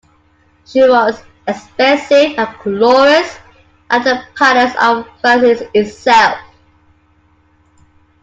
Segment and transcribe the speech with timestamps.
[0.65, 3.37] She was expensive and glorious,
[3.91, 6.39] like the Palace of Versailles itself.